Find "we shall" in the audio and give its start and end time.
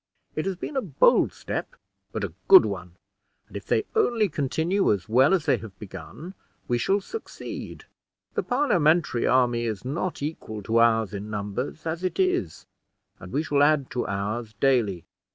6.67-7.01, 13.31-13.61